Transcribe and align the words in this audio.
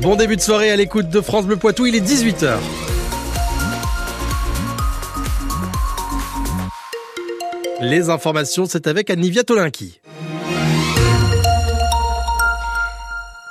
Bon 0.00 0.14
début 0.14 0.36
de 0.36 0.40
soirée 0.40 0.70
à 0.70 0.76
l'écoute 0.76 1.08
de 1.08 1.20
France 1.20 1.46
Bleu 1.46 1.56
Poitou, 1.56 1.86
il 1.86 1.94
est 1.94 2.00
18h. 2.00 2.58
Les 7.80 8.10
informations, 8.10 8.66
c'est 8.66 8.86
avec 8.86 9.10
Anivia 9.10 9.42
Tolinki. 9.42 10.00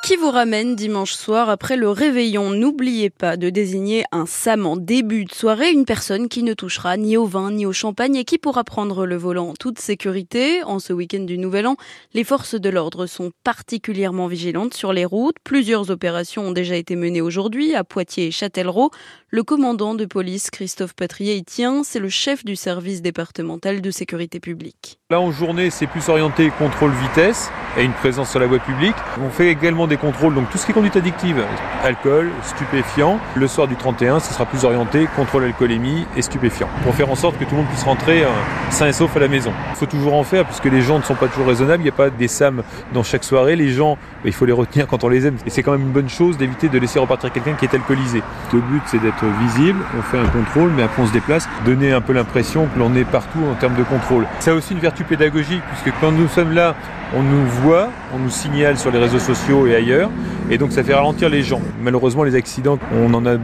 Qui 0.05 0.17
vous 0.17 0.29
ramène 0.29 0.75
dimanche 0.75 1.13
soir 1.13 1.49
après 1.49 1.77
le 1.77 1.89
réveillon. 1.89 2.51
N'oubliez 2.51 3.09
pas 3.09 3.37
de 3.37 3.49
désigner 3.49 4.03
un 4.11 4.27
SAM 4.27 4.75
début 4.79 5.25
de 5.25 5.33
soirée, 5.33 5.71
une 5.71 5.83
personne 5.85 6.29
qui 6.29 6.43
ne 6.43 6.53
touchera 6.53 6.95
ni 6.95 7.17
au 7.17 7.25
vin 7.25 7.49
ni 7.49 7.65
au 7.65 7.73
champagne 7.73 8.15
et 8.15 8.23
qui 8.23 8.37
pourra 8.37 8.63
prendre 8.63 9.07
le 9.07 9.15
volant 9.15 9.49
en 9.49 9.53
toute 9.55 9.79
sécurité. 9.79 10.61
En 10.61 10.77
ce 10.77 10.93
week-end 10.93 11.23
du 11.23 11.39
Nouvel 11.39 11.65
An, 11.65 11.75
les 12.13 12.23
forces 12.23 12.53
de 12.53 12.69
l'ordre 12.69 13.07
sont 13.07 13.31
particulièrement 13.43 14.27
vigilantes 14.27 14.75
sur 14.75 14.93
les 14.93 15.05
routes. 15.05 15.37
Plusieurs 15.43 15.89
opérations 15.89 16.49
ont 16.49 16.51
déjà 16.51 16.75
été 16.75 16.95
menées 16.95 17.21
aujourd'hui 17.21 17.73
à 17.73 17.83
Poitiers 17.83 18.27
et 18.27 18.31
Châtellerault. 18.31 18.91
Le 19.29 19.41
commandant 19.41 19.95
de 19.95 20.05
police, 20.05 20.51
Christophe 20.51 20.93
Patrier, 20.93 21.35
y 21.35 21.43
tient. 21.43 21.83
C'est 21.83 21.99
le 21.99 22.09
chef 22.09 22.45
du 22.45 22.55
service 22.55 23.01
départemental 23.01 23.81
de 23.81 23.89
sécurité 23.89 24.39
publique. 24.39 24.99
Là, 25.11 25.21
en 25.21 25.29
journée, 25.29 25.69
c'est 25.69 25.85
plus 25.85 26.09
orienté 26.09 26.51
contrôle 26.57 26.89
vitesse 26.89 27.51
et 27.77 27.83
une 27.83 27.91
présence 27.91 28.31
sur 28.31 28.39
la 28.39 28.47
voie 28.47 28.57
publique. 28.57 28.95
On 29.23 29.29
fait 29.29 29.49
également 29.49 29.85
des 29.85 29.97
contrôles, 29.97 30.33
donc 30.33 30.49
tout 30.49 30.57
ce 30.57 30.65
qui 30.65 30.71
est 30.71 30.73
conduite 30.73 30.95
addictive, 30.95 31.45
alcool, 31.83 32.31
stupéfiant. 32.41 33.19
Le 33.35 33.47
soir 33.47 33.67
du 33.67 33.75
31, 33.75 34.19
ce 34.19 34.33
sera 34.33 34.47
plus 34.47 34.65
orienté 34.65 35.07
contrôle 35.15 35.43
alcoolémie 35.43 36.07
et 36.17 36.23
stupéfiant, 36.23 36.67
pour 36.83 36.95
faire 36.95 37.11
en 37.11 37.15
sorte 37.15 37.37
que 37.37 37.43
tout 37.43 37.51
le 37.51 37.57
monde 37.57 37.67
puisse 37.67 37.83
rentrer 37.83 38.23
euh, 38.23 38.29
sain 38.71 38.87
et 38.87 38.93
sauf 38.93 39.15
à 39.15 39.19
la 39.19 39.27
maison. 39.27 39.53
Il 39.73 39.75
faut 39.75 39.85
toujours 39.85 40.15
en 40.15 40.23
faire, 40.23 40.43
puisque 40.43 40.65
les 40.65 40.81
gens 40.81 40.97
ne 40.97 41.03
sont 41.03 41.13
pas 41.13 41.27
toujours 41.27 41.45
raisonnables. 41.45 41.81
Il 41.81 41.85
n'y 41.85 41.89
a 41.89 41.95
pas 41.95 42.09
des 42.09 42.27
SAM 42.27 42.63
dans 42.91 43.03
chaque 43.03 43.23
soirée. 43.23 43.55
Les 43.55 43.69
gens, 43.69 43.99
il 44.23 44.33
faut 44.33 44.45
les 44.45 44.53
retenir 44.53 44.87
quand 44.87 45.03
on 45.03 45.09
les 45.09 45.27
aime. 45.27 45.37
Et 45.45 45.51
c'est 45.51 45.61
quand 45.61 45.73
même 45.73 45.81
une 45.81 45.93
bonne 45.93 46.09
chose 46.09 46.35
d'éviter 46.37 46.67
de 46.67 46.79
laisser 46.79 46.97
repartir 46.97 47.31
quelqu'un 47.31 47.53
qui 47.53 47.65
est 47.65 47.75
alcoolisé. 47.75 48.23
Le 48.53 48.59
but, 48.59 48.81
c'est 48.87 49.01
d'être 49.03 49.25
visible, 49.41 49.81
on 49.95 50.01
fait 50.01 50.17
un 50.17 50.27
contrôle, 50.29 50.71
mais 50.75 50.81
après 50.81 51.03
on 51.03 51.05
se 51.05 51.13
déplace, 51.13 51.47
donner 51.63 51.91
un 51.91 52.01
peu 52.01 52.13
l'impression 52.13 52.67
que 52.73 52.79
l'on 52.79 52.95
est 52.95 53.05
partout 53.05 53.43
en 53.51 53.53
termes 53.53 53.75
de 53.75 53.83
contrôle. 53.83 54.25
Ça 54.39 54.49
a 54.49 54.53
aussi 54.55 54.73
une 54.73 54.79
vertu 54.79 54.94
pédagogique, 55.03 55.61
puisque 55.71 55.95
quand 55.99 56.11
nous 56.11 56.27
sommes 56.27 56.53
là, 56.53 56.75
on 57.15 57.21
nous 57.21 57.45
voit, 57.45 57.89
on 58.13 58.19
nous 58.19 58.29
signale 58.29 58.77
sur 58.77 58.91
les 58.91 58.99
réseaux 58.99 59.19
sociaux 59.19 59.67
et 59.67 59.75
ailleurs, 59.75 60.09
et 60.49 60.57
donc 60.57 60.71
ça 60.71 60.83
fait 60.83 60.93
ralentir 60.93 61.29
les 61.29 61.43
gens. 61.43 61.61
Malheureusement, 61.81 62.23
les 62.23 62.35
accidents, 62.35 62.79
on 62.93 63.13
en 63.13 63.25
a 63.25 63.37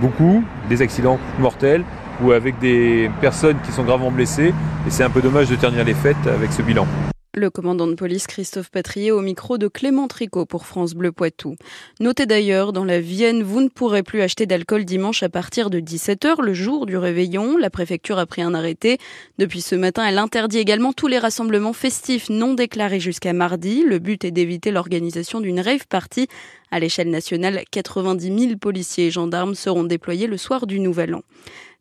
beaucoup, 0.00 0.44
des 0.68 0.82
accidents 0.82 1.18
mortels 1.38 1.84
ou 2.22 2.32
avec 2.32 2.58
des 2.58 3.10
personnes 3.20 3.56
qui 3.64 3.72
sont 3.72 3.84
gravement 3.84 4.10
blessées, 4.10 4.54
et 4.86 4.90
c'est 4.90 5.04
un 5.04 5.10
peu 5.10 5.20
dommage 5.20 5.48
de 5.48 5.56
ternir 5.56 5.84
les 5.84 5.94
fêtes 5.94 6.26
avec 6.26 6.52
ce 6.52 6.62
bilan. 6.62 6.86
Le 7.34 7.48
commandant 7.48 7.86
de 7.86 7.94
police 7.94 8.26
Christophe 8.26 8.70
Patrier 8.70 9.10
au 9.10 9.22
micro 9.22 9.56
de 9.56 9.66
Clément 9.66 10.06
Tricot 10.06 10.44
pour 10.44 10.66
France 10.66 10.92
Bleu 10.92 11.12
Poitou. 11.12 11.56
Notez 11.98 12.26
d'ailleurs, 12.26 12.74
dans 12.74 12.84
la 12.84 13.00
Vienne, 13.00 13.42
vous 13.42 13.62
ne 13.62 13.70
pourrez 13.70 14.02
plus 14.02 14.20
acheter 14.20 14.44
d'alcool 14.44 14.84
dimanche 14.84 15.22
à 15.22 15.30
partir 15.30 15.70
de 15.70 15.80
17h, 15.80 16.42
le 16.42 16.52
jour 16.52 16.84
du 16.84 16.98
réveillon. 16.98 17.56
La 17.56 17.70
préfecture 17.70 18.18
a 18.18 18.26
pris 18.26 18.42
un 18.42 18.52
arrêté. 18.52 18.98
Depuis 19.38 19.62
ce 19.62 19.74
matin, 19.74 20.04
elle 20.06 20.18
interdit 20.18 20.58
également 20.58 20.92
tous 20.92 21.06
les 21.06 21.18
rassemblements 21.18 21.72
festifs 21.72 22.28
non 22.28 22.52
déclarés 22.52 23.00
jusqu'à 23.00 23.32
mardi. 23.32 23.82
Le 23.82 23.98
but 23.98 24.26
est 24.26 24.30
d'éviter 24.30 24.70
l'organisation 24.70 25.40
d'une 25.40 25.60
rave 25.60 25.86
party. 25.88 26.28
À 26.70 26.80
l'échelle 26.80 27.08
nationale, 27.08 27.62
90 27.70 28.40
000 28.46 28.56
policiers 28.58 29.06
et 29.06 29.10
gendarmes 29.10 29.54
seront 29.54 29.84
déployés 29.84 30.26
le 30.26 30.36
soir 30.36 30.66
du 30.66 30.80
Nouvel 30.80 31.14
An. 31.14 31.22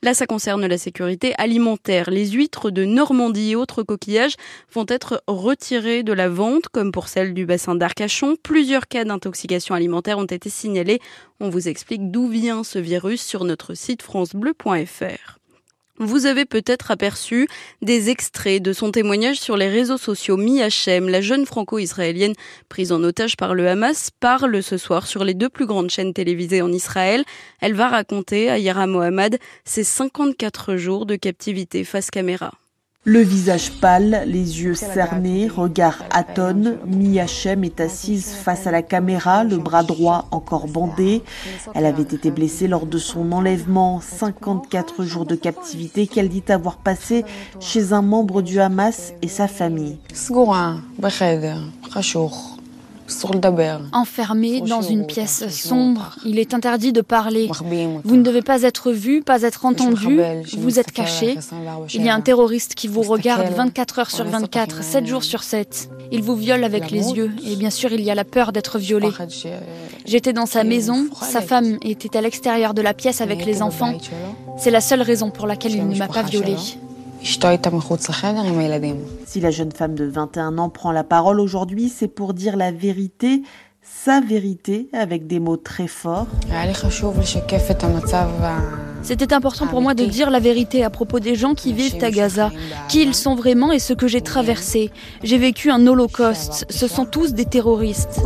Là, 0.03 0.15
ça 0.15 0.25
concerne 0.25 0.65
la 0.65 0.79
sécurité 0.79 1.35
alimentaire. 1.37 2.09
Les 2.09 2.31
huîtres 2.31 2.71
de 2.71 2.85
Normandie 2.85 3.51
et 3.51 3.55
autres 3.55 3.83
coquillages 3.83 4.33
vont 4.73 4.87
être 4.87 5.23
retirées 5.27 6.01
de 6.01 6.11
la 6.11 6.27
vente, 6.27 6.69
comme 6.69 6.91
pour 6.91 7.07
celle 7.07 7.35
du 7.35 7.45
bassin 7.45 7.75
d'Arcachon. 7.75 8.35
Plusieurs 8.41 8.87
cas 8.87 9.03
d'intoxication 9.03 9.75
alimentaire 9.75 10.17
ont 10.17 10.25
été 10.25 10.49
signalés. 10.49 10.99
On 11.39 11.49
vous 11.49 11.67
explique 11.67 12.09
d'où 12.09 12.27
vient 12.27 12.63
ce 12.63 12.79
virus 12.79 13.21
sur 13.21 13.43
notre 13.43 13.75
site 13.75 14.01
francebleu.fr. 14.01 15.40
Vous 16.03 16.25
avez 16.25 16.45
peut-être 16.45 16.89
aperçu 16.89 17.47
des 17.83 18.09
extraits 18.09 18.59
de 18.59 18.73
son 18.73 18.91
témoignage 18.91 19.39
sur 19.39 19.55
les 19.55 19.69
réseaux 19.69 19.99
sociaux. 19.99 20.35
Mi 20.35 20.59
Hachem, 20.59 21.07
la 21.07 21.21
jeune 21.21 21.45
franco-israélienne 21.45 22.33
prise 22.69 22.91
en 22.91 23.03
otage 23.03 23.37
par 23.37 23.53
le 23.53 23.67
Hamas, 23.69 24.09
parle 24.19 24.63
ce 24.63 24.77
soir 24.77 25.05
sur 25.05 25.23
les 25.23 25.35
deux 25.35 25.47
plus 25.47 25.67
grandes 25.67 25.91
chaînes 25.91 26.15
télévisées 26.15 26.63
en 26.63 26.71
Israël. 26.71 27.23
Elle 27.59 27.75
va 27.75 27.87
raconter 27.87 28.49
à 28.49 28.57
Yara 28.57 28.87
Mohamed 28.87 29.37
ses 29.63 29.83
54 29.83 30.75
jours 30.75 31.05
de 31.05 31.15
captivité 31.15 31.83
face 31.83 32.09
caméra. 32.09 32.51
Le 33.03 33.19
visage 33.19 33.79
pâle, 33.81 34.25
les 34.27 34.61
yeux 34.61 34.75
cernés, 34.75 35.47
regard 35.47 36.03
atone, 36.11 36.77
Mi 36.85 37.19
Hachem 37.19 37.63
est 37.63 37.81
assise 37.81 38.31
face 38.31 38.67
à 38.67 38.71
la 38.71 38.83
caméra, 38.83 39.43
le 39.43 39.57
bras 39.57 39.81
droit 39.81 40.27
encore 40.29 40.67
bandé. 40.67 41.23
Elle 41.73 41.87
avait 41.87 42.03
été 42.03 42.29
blessée 42.29 42.67
lors 42.67 42.85
de 42.85 42.99
son 42.99 43.31
enlèvement, 43.31 44.01
54 44.01 45.03
jours 45.03 45.25
de 45.25 45.33
captivité 45.33 46.05
qu'elle 46.05 46.29
dit 46.29 46.43
avoir 46.49 46.77
passé 46.77 47.25
chez 47.59 47.91
un 47.91 48.03
membre 48.03 48.43
du 48.43 48.59
Hamas 48.59 49.13
et 49.23 49.27
sa 49.27 49.47
famille. 49.47 49.97
Enfermé 53.93 54.61
dans 54.61 54.81
une 54.81 55.05
pièce 55.05 55.47
sombre, 55.49 56.15
il 56.25 56.39
est 56.39 56.53
interdit 56.53 56.93
de 56.93 57.01
parler. 57.01 57.49
Vous 58.03 58.15
ne 58.15 58.23
devez 58.23 58.41
pas 58.41 58.63
être 58.63 58.91
vu, 58.91 59.21
pas 59.21 59.43
être 59.43 59.65
entendu. 59.65 60.19
Vous 60.57 60.79
êtes 60.79 60.91
caché. 60.91 61.37
Il 61.93 62.03
y 62.03 62.09
a 62.09 62.15
un 62.15 62.21
terroriste 62.21 62.75
qui 62.75 62.87
vous 62.87 63.01
regarde 63.01 63.47
24 63.53 63.99
heures 63.99 64.11
sur 64.11 64.25
24, 64.25 64.83
7 64.83 65.05
jours 65.05 65.23
sur 65.23 65.43
7. 65.43 65.89
Il 66.11 66.23
vous 66.23 66.35
viole 66.35 66.63
avec 66.63 66.91
les 66.91 67.11
yeux 67.11 67.31
et 67.45 67.55
bien 67.55 67.69
sûr 67.69 67.91
il 67.91 68.01
y 68.01 68.11
a 68.11 68.15
la 68.15 68.25
peur 68.25 68.51
d'être 68.51 68.79
violé. 68.79 69.09
J'étais 70.05 70.33
dans 70.33 70.45
sa 70.45 70.63
maison, 70.63 71.07
sa 71.21 71.41
femme 71.41 71.77
était 71.83 72.17
à 72.17 72.21
l'extérieur 72.21 72.73
de 72.73 72.81
la 72.81 72.93
pièce 72.93 73.21
avec 73.21 73.45
les 73.45 73.61
enfants. 73.61 73.93
C'est 74.57 74.71
la 74.71 74.81
seule 74.81 75.01
raison 75.01 75.31
pour 75.31 75.47
laquelle 75.47 75.73
il 75.75 75.87
ne 75.87 75.97
m'a 75.97 76.07
pas 76.07 76.23
violée. 76.23 76.55
Si 79.25 79.39
la 79.39 79.51
jeune 79.51 79.71
femme 79.71 79.95
de 79.95 80.05
21 80.05 80.57
ans 80.57 80.69
prend 80.69 80.91
la 80.91 81.03
parole 81.03 81.39
aujourd'hui, 81.39 81.89
c'est 81.89 82.07
pour 82.07 82.33
dire 82.33 82.57
la 82.57 82.71
vérité, 82.71 83.43
sa 83.83 84.21
vérité, 84.21 84.89
avec 84.93 85.27
des 85.27 85.39
mots 85.39 85.57
très 85.57 85.87
forts. 85.87 86.27
C'était 89.03 89.33
important 89.33 89.67
pour 89.67 89.81
moi 89.81 89.93
de 89.93 90.05
dire 90.05 90.29
la 90.29 90.39
vérité 90.39 90.83
à 90.83 90.89
propos 90.89 91.19
des 91.19 91.35
gens 91.35 91.55
qui 91.55 91.73
vivent 91.73 92.03
à 92.03 92.11
Gaza, 92.11 92.51
qui 92.87 93.01
ils 93.01 93.15
sont 93.15 93.35
vraiment 93.35 93.71
et 93.71 93.79
ce 93.79 93.93
que 93.93 94.07
j'ai 94.07 94.21
traversé. 94.21 94.91
J'ai 95.23 95.37
vécu 95.37 95.71
un 95.71 95.85
holocauste. 95.87 96.65
Ce 96.69 96.87
sont 96.87 97.05
tous 97.05 97.33
des 97.33 97.45
terroristes. 97.45 98.21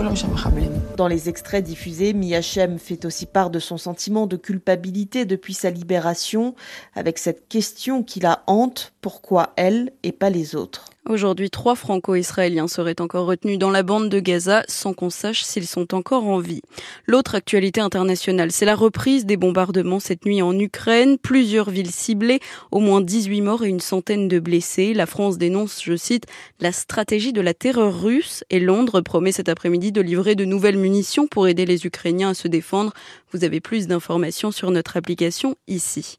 Dans 0.97 1.08
les 1.08 1.30
extraits 1.30 1.64
diffusés, 1.64 2.14
Miachem 2.14 2.78
fait 2.78 3.06
aussi 3.06 3.25
part 3.25 3.50
de 3.50 3.59
son 3.59 3.78
sentiment 3.78 4.28
de 4.28 4.38
culpabilité 4.38 5.25
depuis 5.25 5.53
sa 5.53 5.69
libération, 5.69 6.56
avec 6.94 7.18
cette 7.18 7.47
question 7.47 8.03
qui 8.03 8.19
la 8.19 8.44
hante, 8.47 8.94
pourquoi 9.02 9.53
elle 9.56 9.91
et 10.03 10.12
pas 10.12 10.30
les 10.30 10.56
autres 10.56 10.85
Aujourd'hui, 11.08 11.52
trois 11.52 11.76
franco-israéliens 11.76 12.68
seraient 12.68 13.00
encore 13.00 13.28
retenus 13.28 13.60
dans 13.60 13.70
la 13.70 13.84
bande 13.84 14.10
de 14.10 14.20
Gaza 14.20 14.64
sans 14.68 14.94
qu'on 14.96 15.12
sache 15.12 15.44
s'ils 15.44 15.68
sont 15.68 15.94
encore 15.94 16.26
en 16.26 16.40
vie. 16.40 16.64
L'autre 17.06 17.36
actualité 17.36 17.80
internationale, 17.80 18.52
c'est 18.52 18.66
la 18.66 18.74
reprise 18.74 19.28
des 19.28 19.38
bombardements 19.38 20.00
cette 20.00 20.26
nuit 20.26 20.42
en 20.42 20.58
Ukraine. 20.58 21.20
Plusieurs 21.20 21.70
villes 21.70 21.92
ciblées, 21.92 22.40
au 22.72 22.80
moins 22.80 23.02
18 23.02 23.42
morts 23.42 23.64
et 23.64 23.70
une 23.70 23.82
centaine 23.82 24.28
de 24.28 24.40
blessés. 24.40 24.96
La 24.96 25.06
France 25.06 25.38
dénonce, 25.38 25.84
je 25.84 25.96
cite, 25.96 26.26
la 26.60 26.72
stratégie 26.72 27.34
de 27.34 27.42
la 27.42 27.54
terreur 27.54 28.02
russe 28.02 28.44
et 28.50 28.60
Londres 28.60 29.02
promet 29.02 29.32
cet 29.32 29.48
après-midi 29.48 29.92
de 29.92 30.02
livrer 30.02 30.34
de 30.34 30.44
nouvelles 30.44 30.80
munitions 30.80 31.28
pour 31.28 31.48
aider 31.48 31.68
les 31.68 31.86
Ukrainiens 31.86 32.30
à 32.30 32.34
se 32.34 32.48
défendre. 32.48 32.94
Vous 33.32 33.44
avez 33.44 33.60
plus 33.60 33.86
d'informations 33.86 34.50
sur 34.50 34.72
notre 34.72 34.98
application 34.98 35.56
ici. 35.68 36.18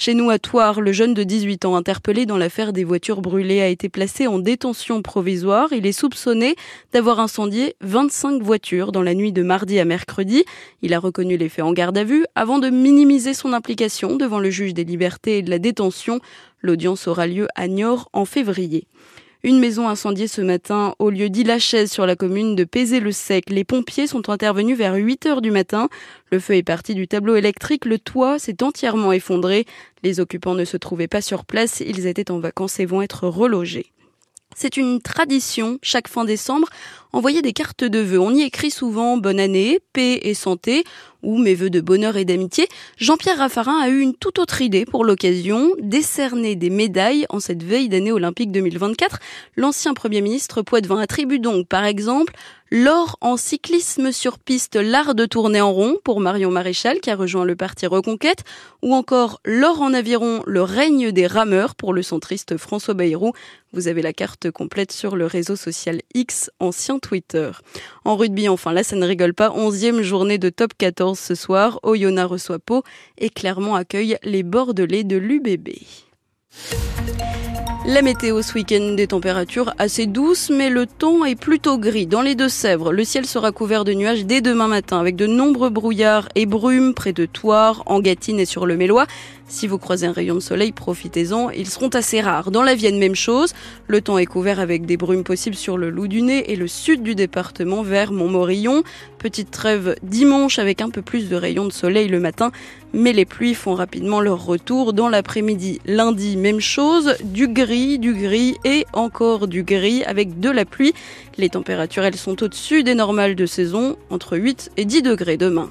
Chez 0.00 0.14
nous 0.14 0.30
à 0.30 0.38
Toire, 0.38 0.80
le 0.80 0.92
jeune 0.92 1.12
de 1.12 1.24
18 1.24 1.64
ans 1.64 1.74
interpellé 1.74 2.24
dans 2.24 2.36
l'affaire 2.38 2.72
des 2.72 2.84
voitures 2.84 3.20
brûlées 3.20 3.60
a 3.60 3.66
été 3.66 3.88
placé 3.88 4.27
en 4.28 4.38
détention 4.38 5.02
provisoire. 5.02 5.72
Il 5.72 5.86
est 5.86 5.92
soupçonné 5.92 6.54
d'avoir 6.92 7.18
incendié 7.18 7.74
25 7.80 8.42
voitures 8.42 8.92
dans 8.92 9.02
la 9.02 9.14
nuit 9.14 9.32
de 9.32 9.42
mardi 9.42 9.78
à 9.78 9.84
mercredi. 9.84 10.44
Il 10.82 10.94
a 10.94 11.00
reconnu 11.00 11.36
les 11.36 11.48
faits 11.48 11.64
en 11.64 11.72
garde 11.72 11.98
à 11.98 12.04
vue 12.04 12.24
avant 12.34 12.58
de 12.58 12.70
minimiser 12.70 13.34
son 13.34 13.52
implication 13.52 14.16
devant 14.16 14.38
le 14.38 14.50
juge 14.50 14.74
des 14.74 14.84
libertés 14.84 15.38
et 15.38 15.42
de 15.42 15.50
la 15.50 15.58
détention. 15.58 16.20
L'audience 16.60 17.08
aura 17.08 17.26
lieu 17.26 17.48
à 17.54 17.66
Niort 17.66 18.08
en 18.12 18.24
février. 18.24 18.86
Une 19.44 19.60
maison 19.60 19.88
incendiée 19.88 20.26
ce 20.26 20.40
matin 20.40 20.96
au 20.98 21.10
lieu 21.10 21.30
d'Ilachaise 21.30 21.92
sur 21.92 22.06
la 22.06 22.16
commune 22.16 22.56
de 22.56 22.64
Pézé-le-Sec. 22.64 23.50
Les 23.50 23.62
pompiers 23.62 24.08
sont 24.08 24.30
intervenus 24.30 24.76
vers 24.76 24.94
8 24.94 25.26
heures 25.26 25.40
du 25.40 25.52
matin. 25.52 25.88
Le 26.32 26.40
feu 26.40 26.54
est 26.54 26.64
parti 26.64 26.92
du 26.96 27.06
tableau 27.06 27.36
électrique. 27.36 27.84
Le 27.84 28.00
toit 28.00 28.40
s'est 28.40 28.64
entièrement 28.64 29.12
effondré. 29.12 29.64
Les 30.02 30.18
occupants 30.18 30.56
ne 30.56 30.64
se 30.64 30.76
trouvaient 30.76 31.06
pas 31.06 31.20
sur 31.20 31.44
place. 31.44 31.80
Ils 31.86 32.08
étaient 32.08 32.32
en 32.32 32.40
vacances 32.40 32.80
et 32.80 32.84
vont 32.84 33.00
être 33.00 33.28
relogés. 33.28 33.92
C'est 34.56 34.76
une 34.76 35.00
tradition 35.00 35.78
chaque 35.82 36.08
fin 36.08 36.24
décembre. 36.24 36.68
Envoyer 37.12 37.42
des 37.42 37.52
cartes 37.52 37.84
de 37.84 37.98
vœux. 37.98 38.20
On 38.20 38.34
y 38.34 38.42
écrit 38.42 38.70
souvent 38.70 39.16
bonne 39.16 39.40
année, 39.40 39.80
paix 39.92 40.20
et 40.22 40.34
santé 40.34 40.84
ou 41.22 41.38
mes 41.38 41.54
vœux 41.54 41.70
de 41.70 41.80
bonheur 41.80 42.16
et 42.16 42.24
d'amitié, 42.24 42.68
Jean-Pierre 42.96 43.38
Raffarin 43.38 43.80
a 43.80 43.88
eu 43.88 44.00
une 44.00 44.14
toute 44.14 44.38
autre 44.38 44.62
idée 44.62 44.84
pour 44.84 45.04
l'occasion, 45.04 45.72
décerner 45.80 46.54
des 46.54 46.70
médailles 46.70 47.26
en 47.28 47.40
cette 47.40 47.62
veille 47.62 47.88
d'année 47.88 48.12
olympique 48.12 48.52
2024. 48.52 49.18
L'ancien 49.56 49.94
Premier 49.94 50.20
ministre 50.20 50.62
Poitvin 50.62 51.00
attribue 51.00 51.40
donc 51.40 51.66
par 51.66 51.84
exemple 51.84 52.34
L'or 52.70 53.16
en 53.22 53.38
cyclisme 53.38 54.12
sur 54.12 54.38
piste, 54.38 54.76
l'art 54.76 55.14
de 55.14 55.24
tourner 55.24 55.62
en 55.62 55.72
rond 55.72 55.96
pour 56.04 56.20
Marion 56.20 56.50
Maréchal 56.50 57.00
qui 57.00 57.10
a 57.10 57.16
rejoint 57.16 57.46
le 57.46 57.56
parti 57.56 57.86
Reconquête, 57.86 58.44
ou 58.82 58.94
encore 58.94 59.40
l'or 59.46 59.80
en 59.80 59.94
aviron, 59.94 60.42
le 60.46 60.62
règne 60.62 61.10
des 61.10 61.26
rameurs 61.26 61.74
pour 61.74 61.94
le 61.94 62.02
centriste 62.02 62.58
François 62.58 62.92
Bayrou. 62.92 63.32
Vous 63.72 63.88
avez 63.88 64.02
la 64.02 64.12
carte 64.12 64.50
complète 64.50 64.92
sur 64.92 65.16
le 65.16 65.24
réseau 65.24 65.56
social 65.56 66.02
X, 66.12 66.50
ancien 66.60 66.97
Twitter. 66.98 67.50
En 68.04 68.16
rugby, 68.16 68.48
enfin, 68.48 68.72
là, 68.72 68.82
ça 68.82 68.96
ne 68.96 69.06
rigole 69.06 69.34
pas. 69.34 69.52
Onzième 69.52 70.02
journée 70.02 70.38
de 70.38 70.50
top 70.50 70.72
14 70.76 71.18
ce 71.18 71.34
soir. 71.34 71.80
Oyonnax 71.82 72.30
reçoit 72.30 72.58
Pau 72.58 72.82
et 73.18 73.30
Clermont 73.30 73.74
accueille 73.74 74.16
les 74.22 74.42
Bordelais 74.42 75.04
de 75.04 75.16
l'UBB. 75.16 75.68
La 77.86 78.02
météo 78.02 78.42
ce 78.42 78.52
week-end, 78.52 78.94
des 78.96 79.06
températures 79.06 79.72
assez 79.78 80.04
douces, 80.06 80.50
mais 80.50 80.68
le 80.68 80.84
temps 80.84 81.24
est 81.24 81.40
plutôt 81.40 81.78
gris. 81.78 82.06
Dans 82.06 82.20
les 82.20 82.34
Deux-Sèvres, 82.34 82.92
le 82.92 83.02
ciel 83.02 83.24
sera 83.24 83.50
couvert 83.50 83.84
de 83.84 83.94
nuages 83.94 84.26
dès 84.26 84.42
demain 84.42 84.68
matin, 84.68 85.00
avec 85.00 85.16
de 85.16 85.26
nombreux 85.26 85.70
brouillards 85.70 86.28
et 86.34 86.44
brumes 86.44 86.92
près 86.92 87.14
de 87.14 87.24
Thouars, 87.24 87.82
en 87.86 88.00
Gâtine 88.00 88.40
et 88.40 88.44
sur 88.44 88.66
le 88.66 88.76
Mélois. 88.76 89.06
Si 89.50 89.66
vous 89.66 89.78
croisez 89.78 90.06
un 90.06 90.12
rayon 90.12 90.34
de 90.34 90.40
soleil, 90.40 90.72
profitez-en. 90.72 91.48
Ils 91.48 91.70
seront 91.70 91.88
assez 91.88 92.20
rares. 92.20 92.50
Dans 92.50 92.62
la 92.62 92.74
Vienne, 92.74 92.98
même 92.98 93.14
chose. 93.14 93.54
Le 93.86 94.02
temps 94.02 94.18
est 94.18 94.26
couvert 94.26 94.60
avec 94.60 94.84
des 94.84 94.98
brumes 94.98 95.24
possibles 95.24 95.56
sur 95.56 95.78
le 95.78 95.88
Loup 95.88 96.06
du 96.06 96.20
Nez 96.20 96.52
et 96.52 96.56
le 96.56 96.68
sud 96.68 97.02
du 97.02 97.14
département 97.14 97.82
vers 97.82 98.12
Montmorillon. 98.12 98.82
Petite 99.16 99.50
trêve 99.50 99.96
dimanche 100.02 100.58
avec 100.58 100.82
un 100.82 100.90
peu 100.90 101.00
plus 101.00 101.30
de 101.30 101.36
rayons 101.36 101.64
de 101.64 101.72
soleil 101.72 102.08
le 102.08 102.20
matin. 102.20 102.52
Mais 102.92 103.14
les 103.14 103.24
pluies 103.24 103.54
font 103.54 103.74
rapidement 103.74 104.20
leur 104.20 104.44
retour 104.44 104.92
dans 104.92 105.08
l'après-midi. 105.08 105.80
Lundi, 105.86 106.36
même 106.36 106.60
chose. 106.60 107.14
Du 107.24 107.48
gris, 107.48 107.98
du 107.98 108.12
gris 108.12 108.56
et 108.66 108.84
encore 108.92 109.48
du 109.48 109.62
gris 109.62 110.04
avec 110.04 110.40
de 110.40 110.50
la 110.50 110.66
pluie. 110.66 110.92
Les 111.38 111.48
températures, 111.48 112.04
elles 112.04 112.16
sont 112.16 112.42
au-dessus 112.42 112.82
des 112.82 112.94
normales 112.94 113.34
de 113.34 113.46
saison, 113.46 113.96
entre 114.10 114.36
8 114.36 114.72
et 114.76 114.84
10 114.84 115.00
degrés 115.00 115.38
demain. 115.38 115.70